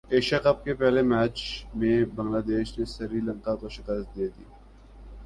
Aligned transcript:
Asia 0.13 0.39
cup 0.43 0.63
پہلے 0.79 1.01
match 1.11 1.37
میں 1.77 1.97
بنگلہ 2.15 2.41
دیش 2.47 2.67
نے 2.77 2.85
سری 2.95 3.19
لنکا 3.27 3.53
کو 3.59 3.67
شکست 3.75 4.07
دیدی 4.15 4.45